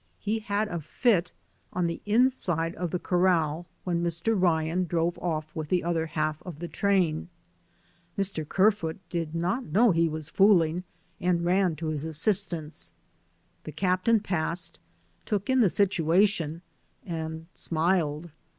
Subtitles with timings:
[0.19, 1.31] He had a fit
[1.73, 4.33] on the inside of the corral when Mr.
[4.35, 7.29] Ryan drove off with the other half of the train.
[8.17, 8.43] Mr.
[8.49, 10.85] Kerfoot did not know he was fooling,
[11.19, 12.93] and ran to his assistance;
[13.63, 14.79] the cap tain passed,
[15.23, 16.63] took in the situation
[17.05, 18.31] and smiled.